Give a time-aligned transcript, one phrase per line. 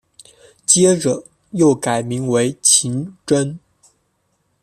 [0.65, 3.59] 接着又改名为晴贞。